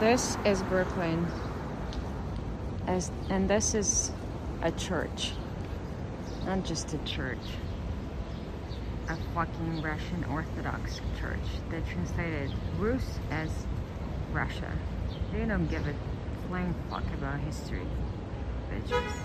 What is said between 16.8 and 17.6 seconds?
fuck about